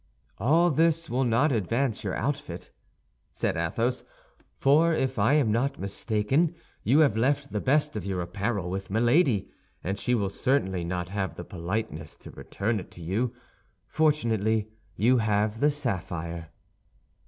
[0.39, 2.71] "All this will not advance your outfit,"
[3.31, 4.03] said Athos;
[4.57, 8.89] "for if I am not mistaken, you have left the best of your apparel with
[8.89, 9.51] Milady,
[9.83, 13.35] and she will certainly not have the politeness to return it to you.
[13.85, 16.49] Fortunately, you have the sapphire."